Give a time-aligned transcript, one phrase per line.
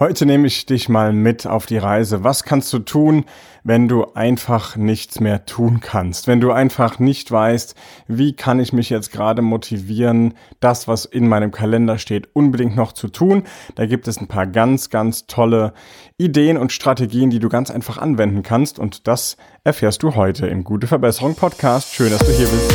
[0.00, 2.22] Heute nehme ich dich mal mit auf die Reise.
[2.22, 3.24] Was kannst du tun,
[3.64, 6.28] wenn du einfach nichts mehr tun kannst?
[6.28, 7.74] Wenn du einfach nicht weißt,
[8.06, 12.92] wie kann ich mich jetzt gerade motivieren, das, was in meinem Kalender steht, unbedingt noch
[12.92, 13.42] zu tun?
[13.74, 15.72] Da gibt es ein paar ganz, ganz tolle
[16.16, 18.78] Ideen und Strategien, die du ganz einfach anwenden kannst.
[18.78, 21.92] Und das erfährst du heute im Gute Verbesserung Podcast.
[21.92, 22.72] Schön, dass du hier bist.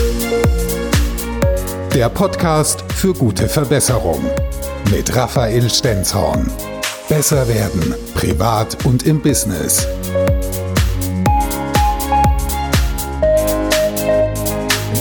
[1.96, 4.22] Der Podcast für gute Verbesserung
[4.92, 6.52] mit Raphael Stenzhorn.
[7.16, 9.88] Besser werden, privat und im Business.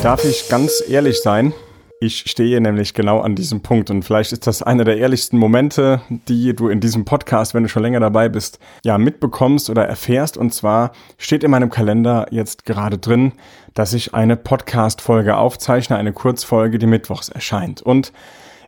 [0.02, 1.54] Darf ich ganz ehrlich sein?
[2.00, 6.02] Ich stehe nämlich genau an diesem Punkt und vielleicht ist das einer der ehrlichsten Momente,
[6.28, 10.36] die du in diesem Podcast, wenn du schon länger dabei bist, ja mitbekommst oder erfährst.
[10.36, 13.32] Und zwar steht in meinem Kalender jetzt gerade drin,
[13.72, 17.80] dass ich eine Podcast-Folge aufzeichne, eine Kurzfolge, die mittwochs erscheint.
[17.80, 18.12] Und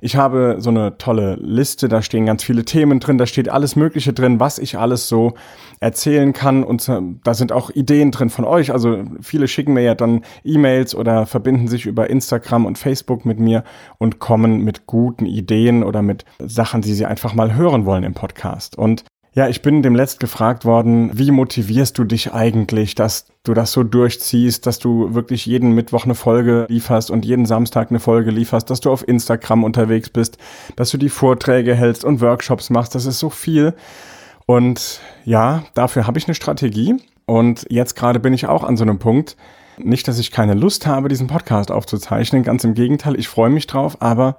[0.00, 3.76] ich habe so eine tolle Liste, da stehen ganz viele Themen drin, da steht alles
[3.76, 5.34] Mögliche drin, was ich alles so
[5.80, 6.90] erzählen kann und
[7.24, 8.72] da sind auch Ideen drin von euch.
[8.72, 13.38] Also viele schicken mir ja dann E-Mails oder verbinden sich über Instagram und Facebook mit
[13.38, 13.64] mir
[13.98, 18.14] und kommen mit guten Ideen oder mit Sachen, die sie einfach mal hören wollen im
[18.14, 18.76] Podcast.
[18.76, 19.04] Und
[19.34, 23.72] ja, ich bin dem letzt gefragt worden, wie motivierst du dich eigentlich, dass du das
[23.72, 28.30] so durchziehst, dass du wirklich jeden Mittwoch eine Folge lieferst und jeden Samstag eine Folge
[28.30, 30.38] lieferst, dass du auf Instagram unterwegs bist,
[30.76, 32.94] dass du die Vorträge hältst und Workshops machst.
[32.94, 33.74] Das ist so viel.
[34.46, 36.94] Und ja, dafür habe ich eine Strategie.
[37.26, 39.36] Und jetzt gerade bin ich auch an so einem Punkt.
[39.78, 42.44] Nicht, dass ich keine Lust habe, diesen Podcast aufzuzeichnen.
[42.44, 44.36] Ganz im Gegenteil, ich freue mich drauf, aber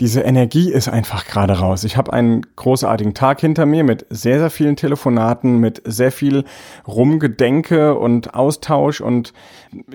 [0.00, 1.84] diese Energie ist einfach gerade raus.
[1.84, 6.44] Ich habe einen großartigen Tag hinter mir mit sehr, sehr vielen Telefonaten, mit sehr viel
[6.86, 9.32] Rumgedenke und Austausch und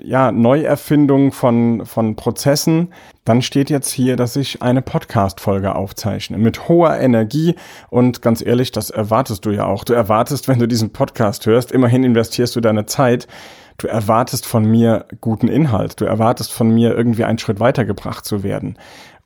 [0.02, 2.92] ja, Neuerfindung von, von Prozessen.
[3.24, 7.54] Dann steht jetzt hier, dass ich eine Podcast-Folge aufzeichne mit hoher Energie
[7.90, 9.84] und ganz ehrlich, das erwartest du ja auch.
[9.84, 13.26] Du erwartest, wenn du diesen Podcast hörst, immerhin investierst du deine Zeit.
[13.76, 16.00] Du erwartest von mir guten Inhalt.
[16.00, 18.76] Du erwartest von mir irgendwie einen Schritt weitergebracht zu werden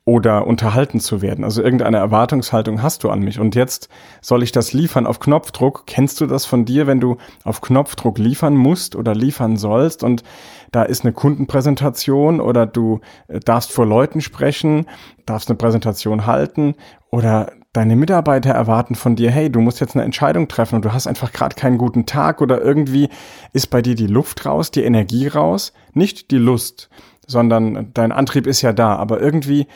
[0.05, 1.45] oder unterhalten zu werden.
[1.45, 3.39] Also irgendeine Erwartungshaltung hast du an mich.
[3.39, 3.87] Und jetzt
[4.21, 5.83] soll ich das liefern auf Knopfdruck.
[5.85, 10.23] Kennst du das von dir, wenn du auf Knopfdruck liefern musst oder liefern sollst und
[10.71, 14.87] da ist eine Kundenpräsentation oder du äh, darfst vor Leuten sprechen,
[15.25, 16.75] darfst eine Präsentation halten
[17.09, 20.93] oder deine Mitarbeiter erwarten von dir, hey, du musst jetzt eine Entscheidung treffen und du
[20.93, 23.09] hast einfach gerade keinen guten Tag oder irgendwie
[23.53, 26.89] ist bei dir die Luft raus, die Energie raus, nicht die Lust
[27.27, 29.67] sondern dein Antrieb ist ja da, aber irgendwie,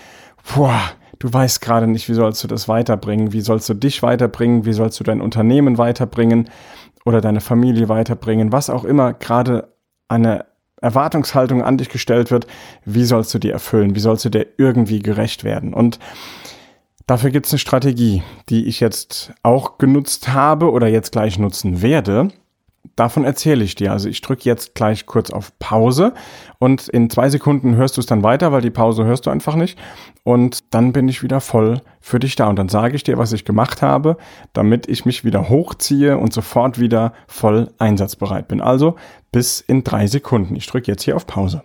[0.56, 0.80] boah,
[1.20, 4.74] du weißt gerade nicht, wie sollst du das weiterbringen, wie sollst du dich weiterbringen, wie
[4.74, 6.50] sollst du dein Unternehmen weiterbringen
[7.06, 9.70] oder deine Familie weiterbringen, was auch immer gerade
[10.08, 10.46] eine
[10.80, 12.46] Erwartungshaltung an dich gestellt wird,
[12.86, 15.74] wie sollst du die erfüllen, wie sollst du dir irgendwie gerecht werden?
[15.74, 16.00] Und
[17.08, 21.82] Dafür gibt es eine Strategie, die ich jetzt auch genutzt habe oder jetzt gleich nutzen
[21.82, 22.28] werde
[22.96, 23.92] davon erzähle ich dir.
[23.92, 26.14] Also ich drücke jetzt gleich kurz auf Pause
[26.60, 29.56] und in zwei Sekunden hörst du es dann weiter, weil die Pause hörst du einfach
[29.56, 29.78] nicht.
[30.24, 32.48] Und dann bin ich wieder voll für dich da.
[32.48, 34.18] Und dann sage ich dir, was ich gemacht habe,
[34.54, 38.62] damit ich mich wieder hochziehe und sofort wieder voll einsatzbereit bin.
[38.62, 38.96] Also
[39.32, 40.56] bis in drei Sekunden.
[40.56, 41.64] Ich drücke jetzt hier auf Pause.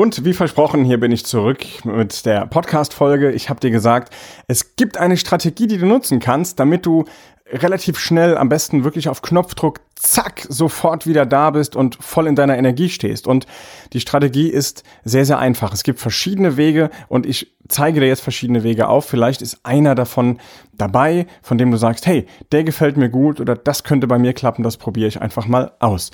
[0.00, 3.32] Und wie versprochen, hier bin ich zurück mit der Podcast-Folge.
[3.32, 4.14] Ich habe dir gesagt,
[4.46, 7.04] es gibt eine Strategie, die du nutzen kannst, damit du
[7.50, 12.36] relativ schnell, am besten wirklich auf Knopfdruck, zack, sofort wieder da bist und voll in
[12.36, 13.26] deiner Energie stehst.
[13.26, 13.48] Und
[13.92, 15.72] die Strategie ist sehr, sehr einfach.
[15.72, 19.04] Es gibt verschiedene Wege und ich zeige dir jetzt verschiedene Wege auf.
[19.04, 20.38] Vielleicht ist einer davon
[20.74, 24.32] dabei, von dem du sagst, hey, der gefällt mir gut oder das könnte bei mir
[24.32, 26.12] klappen, das probiere ich einfach mal aus.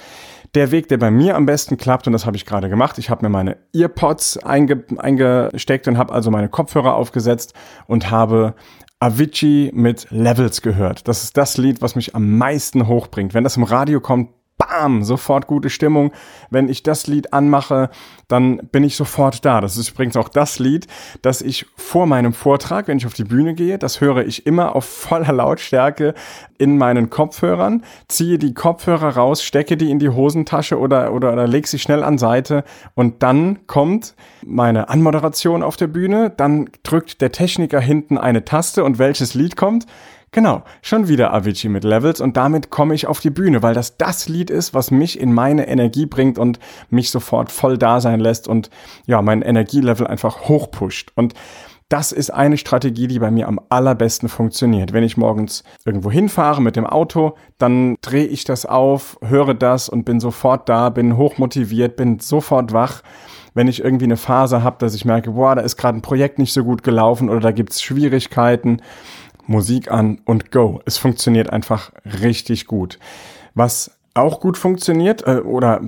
[0.54, 3.10] Der Weg, der bei mir am besten klappt, und das habe ich gerade gemacht, ich
[3.10, 7.54] habe mir meine Earpods einge eingesteckt und habe also meine Kopfhörer aufgesetzt
[7.86, 8.54] und habe
[9.00, 11.08] Avicii mit Levels gehört.
[11.08, 13.34] Das ist das Lied, was mich am meisten hochbringt.
[13.34, 14.30] Wenn das im Radio kommt,
[14.74, 16.12] bam, sofort gute Stimmung.
[16.50, 17.90] Wenn ich das Lied anmache,
[18.28, 19.60] dann bin ich sofort da.
[19.60, 20.86] Das ist übrigens auch das Lied,
[21.22, 24.74] das ich vor meinem Vortrag, wenn ich auf die Bühne gehe, das höre ich immer
[24.74, 26.14] auf voller Lautstärke
[26.58, 31.46] in meinen Kopfhörern, ziehe die Kopfhörer raus, stecke die in die Hosentasche oder, oder, oder
[31.46, 32.64] leg sie schnell an Seite
[32.94, 34.14] und dann kommt
[34.44, 39.56] meine Anmoderation auf der Bühne, dann drückt der Techniker hinten eine Taste und welches Lied
[39.56, 39.86] kommt?
[40.34, 43.98] Genau, schon wieder Avicii mit Levels und damit komme ich auf die Bühne, weil das
[43.98, 46.58] das Lied ist, was mich in meine Energie bringt und
[46.90, 48.68] mich sofort voll da sein lässt und
[49.06, 51.12] ja, mein Energielevel einfach hochpusht.
[51.14, 51.34] Und
[51.88, 54.92] das ist eine Strategie, die bei mir am allerbesten funktioniert.
[54.92, 59.88] Wenn ich morgens irgendwo hinfahre mit dem Auto, dann drehe ich das auf, höre das
[59.88, 63.02] und bin sofort da, bin hochmotiviert, bin sofort wach
[63.54, 66.38] wenn ich irgendwie eine Phase habe, dass ich merke, boah, da ist gerade ein Projekt
[66.38, 68.82] nicht so gut gelaufen oder da gibt's Schwierigkeiten.
[69.46, 70.80] Musik an und go.
[70.86, 71.92] Es funktioniert einfach
[72.22, 72.98] richtig gut.
[73.54, 75.80] Was auch gut funktioniert äh, oder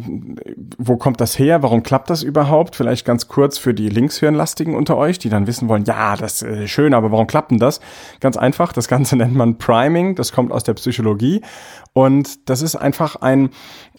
[0.78, 1.62] wo kommt das her?
[1.62, 2.74] Warum klappt das überhaupt?
[2.74, 6.48] Vielleicht ganz kurz für die Linkshirnlastigen unter euch, die dann wissen wollen, ja, das ist
[6.48, 7.80] äh, schön, aber warum klappt denn das?
[8.18, 11.40] Ganz einfach, das Ganze nennt man Priming, das kommt aus der Psychologie
[11.92, 13.50] und das ist einfach ein,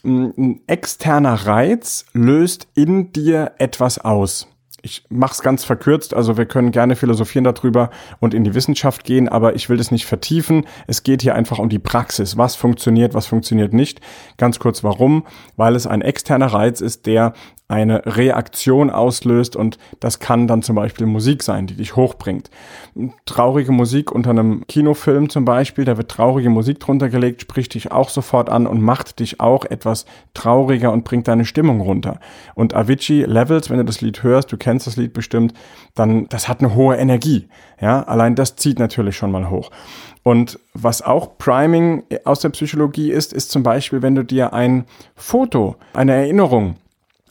[0.04, 4.48] ein externer Reiz, löst in dir etwas aus
[4.88, 7.90] ich mache es ganz verkürzt, also wir können gerne philosophieren darüber
[8.22, 10.66] und in die Wissenschaft gehen, aber ich will das nicht vertiefen.
[10.88, 12.38] Es geht hier einfach um die Praxis.
[12.38, 14.00] Was funktioniert, was funktioniert nicht.
[14.38, 15.26] Ganz kurz warum?
[15.58, 17.34] Weil es ein externer Reiz ist, der
[17.70, 22.50] eine Reaktion auslöst und das kann dann zum Beispiel Musik sein, die dich hochbringt.
[23.26, 27.92] Traurige Musik unter einem Kinofilm zum Beispiel, da wird traurige Musik drunter gelegt, spricht dich
[27.92, 32.22] auch sofort an und macht dich auch etwas trauriger und bringt deine Stimmung runter.
[32.56, 35.54] Und Avicii Levels, wenn du das Lied hörst, du kennst das Lied bestimmt,
[35.94, 37.50] dann das hat eine hohe Energie.
[37.82, 39.72] Ja, allein das zieht natürlich schon mal hoch.
[40.24, 44.86] Und was auch Priming aus der Psychologie ist, ist zum Beispiel, wenn du dir ein
[45.16, 46.76] Foto, eine Erinnerung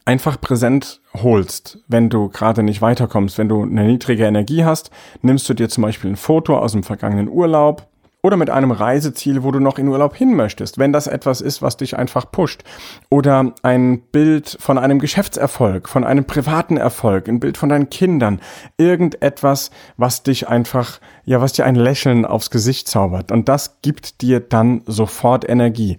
[0.06, 5.48] einfach präsent holst, wenn du gerade nicht weiterkommst, wenn du eine niedrige Energie hast, nimmst
[5.48, 7.88] du dir zum Beispiel ein Foto aus dem vergangenen Urlaub
[8.22, 11.62] oder mit einem Reiseziel, wo du noch in Urlaub hin möchtest, wenn das etwas ist,
[11.62, 12.64] was dich einfach pusht.
[13.08, 18.40] Oder ein Bild von einem Geschäftserfolg, von einem privaten Erfolg, ein Bild von deinen Kindern,
[18.78, 23.30] irgendetwas, was dich einfach, ja, was dir ein Lächeln aufs Gesicht zaubert.
[23.30, 25.98] Und das gibt dir dann sofort Energie.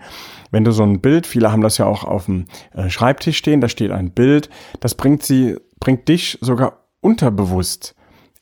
[0.51, 3.61] Wenn du so ein Bild, viele haben das ja auch auf dem äh, Schreibtisch stehen,
[3.61, 4.49] da steht ein Bild,
[4.79, 7.95] das bringt sie, bringt dich sogar unterbewusst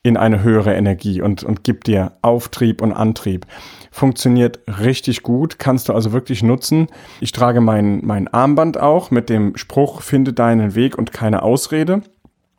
[0.04, 3.48] in eine höhere Energie und, und gibt dir Auftrieb und Antrieb.
[3.90, 6.88] Funktioniert richtig gut, kannst du also wirklich nutzen.
[7.22, 12.04] Ich trage mein, mein Armband auch mit dem Spruch, finde deinen Weg und keine Ausrede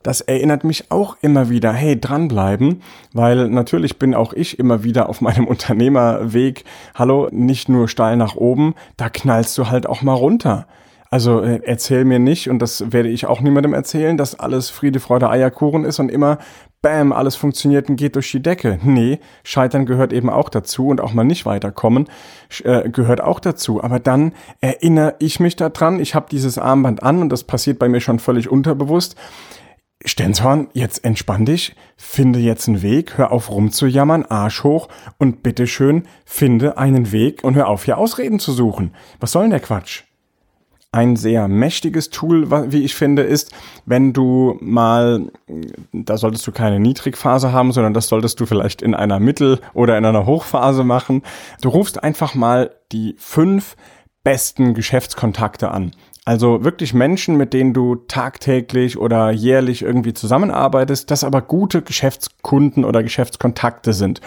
[0.06, 2.80] das erinnert mich auch immer wieder, hey, dranbleiben,
[3.12, 6.64] weil natürlich bin auch ich immer wieder auf meinem Unternehmerweg,
[6.94, 10.68] hallo, nicht nur steil nach oben, da knallst du halt auch mal runter.
[11.10, 15.00] Also äh, erzähl mir nicht, und das werde ich auch niemandem erzählen, dass alles Friede,
[15.00, 16.38] Freude, Eierkuchen ist und immer,
[16.82, 18.78] bam, alles funktioniert und geht durch die Decke.
[18.84, 22.06] Nee, Scheitern gehört eben auch dazu und auch mal nicht weiterkommen
[22.62, 23.82] äh, gehört auch dazu.
[23.82, 27.88] Aber dann erinnere ich mich daran, ich habe dieses Armband an und das passiert bei
[27.88, 29.16] mir schon völlig unterbewusst
[30.04, 34.88] Stenzhorn, jetzt entspann dich, finde jetzt einen Weg, hör auf rumzujammern, Arsch hoch
[35.18, 38.94] und bitteschön finde einen Weg und hör auf hier Ausreden zu suchen.
[39.20, 40.02] Was soll denn der Quatsch?
[40.92, 43.52] Ein sehr mächtiges Tool, wie ich finde, ist,
[43.84, 45.30] wenn du mal,
[45.92, 49.98] da solltest du keine Niedrigphase haben, sondern das solltest du vielleicht in einer Mittel- oder
[49.98, 51.22] in einer Hochphase machen.
[51.60, 53.76] Du rufst einfach mal die fünf
[54.24, 55.92] besten Geschäftskontakte an.
[56.26, 62.84] Also wirklich Menschen, mit denen du tagtäglich oder jährlich irgendwie zusammenarbeitest, das aber gute Geschäftskunden
[62.84, 64.20] oder Geschäftskontakte sind.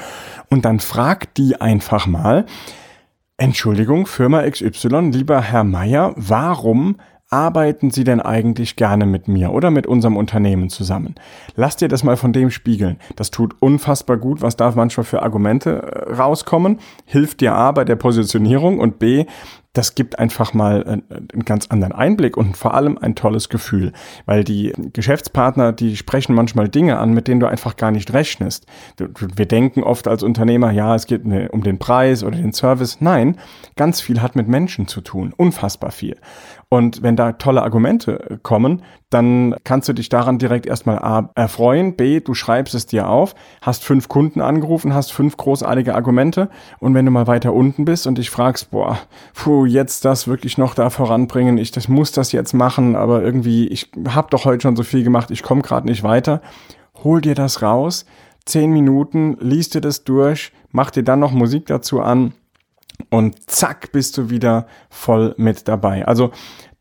[0.50, 2.46] Und dann frag die einfach mal,
[3.36, 6.96] Entschuldigung, Firma XY, lieber Herr Meier, warum
[7.30, 11.16] arbeiten Sie denn eigentlich gerne mit mir oder mit unserem Unternehmen zusammen?
[11.56, 12.98] Lass dir das mal von dem spiegeln.
[13.18, 14.42] Das tut unfassbar gut.
[14.42, 16.80] Was darf manchmal für Argumente äh, rauskommen?
[17.06, 19.25] Hilft dir A bei der Positionierung und B
[19.74, 23.94] das gibt einfach mal einen ganz anderen Einblick und vor allem ein tolles Gefühl,
[24.25, 28.66] weil die Geschäftspartner, die sprechen manchmal Dinge an, mit denen du einfach gar nicht rechnest.
[28.98, 32.97] Wir denken oft als Unternehmer, ja, es geht um den Preis oder den Service.
[32.99, 33.38] Nein,
[33.76, 36.18] ganz viel hat mit Menschen zu tun, unfassbar viel.
[36.69, 41.95] Und wenn da tolle Argumente kommen, dann kannst du dich daran direkt erstmal A erfreuen,
[41.95, 46.49] B, du schreibst es dir auf, hast fünf Kunden angerufen, hast fünf großartige Argumente.
[46.80, 48.99] Und wenn du mal weiter unten bist und dich fragst, boah,
[49.33, 53.68] puh, jetzt das wirklich noch da voranbringen, ich das muss das jetzt machen, aber irgendwie,
[53.68, 56.42] ich habe doch heute schon so viel gemacht, ich komme gerade nicht weiter,
[57.04, 58.06] hol dir das raus,
[58.45, 62.33] zehn Minuten, liest dir das durch, mach dir dann noch Musik dazu an
[63.09, 66.06] und zack bist du wieder voll mit dabei.
[66.07, 66.31] Also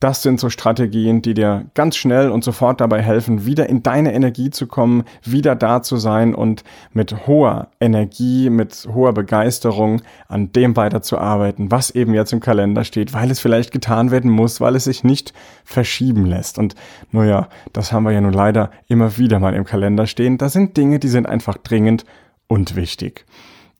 [0.00, 4.14] das sind so Strategien, die dir ganz schnell und sofort dabei helfen, wieder in deine
[4.14, 10.52] Energie zu kommen, wieder da zu sein und mit hoher Energie, mit hoher Begeisterung an
[10.52, 14.76] dem weiterzuarbeiten, was eben jetzt im Kalender steht, weil es vielleicht getan werden muss, weil
[14.76, 15.32] es sich nicht
[15.64, 16.58] verschieben lässt.
[16.58, 16.76] Und
[17.10, 20.38] naja, das haben wir ja nun leider immer wieder mal im Kalender stehen.
[20.38, 22.04] Da sind Dinge, die sind einfach dringend
[22.46, 23.26] und wichtig.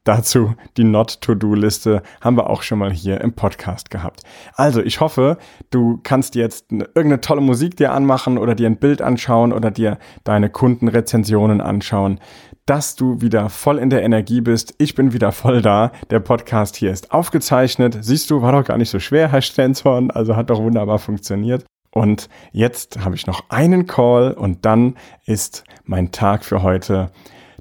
[0.09, 4.23] Dazu die Not-To-Do-Liste haben wir auch schon mal hier im Podcast gehabt.
[4.55, 5.37] Also, ich hoffe,
[5.69, 9.99] du kannst jetzt irgendeine tolle Musik dir anmachen oder dir ein Bild anschauen oder dir
[10.25, 12.21] deine Kundenrezensionen anschauen,
[12.65, 14.75] dass du wieder voll in der Energie bist.
[14.79, 15.93] Ich bin wieder voll da.
[16.09, 17.99] Der Podcast hier ist aufgezeichnet.
[18.01, 20.11] Siehst du, war doch gar nicht so schwer, Herr Stenzhorn.
[20.11, 21.67] Also hat doch wunderbar funktioniert.
[21.91, 24.95] Und jetzt habe ich noch einen Call und dann
[25.27, 27.11] ist mein Tag für heute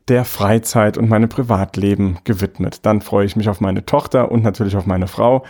[0.08, 2.80] der Freizeit und meinem Privatleben gewidmet.
[2.84, 5.44] Dann freue ich mich auf meine Tochter und natürlich auf meine Frau.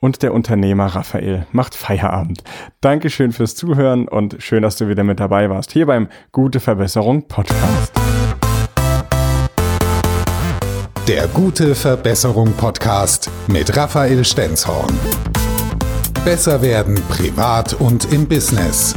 [0.00, 2.44] Und der Unternehmer Raphael macht Feierabend.
[2.80, 7.26] Dankeschön fürs Zuhören und schön, dass du wieder mit dabei warst hier beim Gute Verbesserung
[7.26, 7.92] Podcast.
[11.08, 14.92] Der Gute Verbesserung Podcast mit Raphael Stenzhorn.
[16.24, 18.94] Besser werden privat und im Business.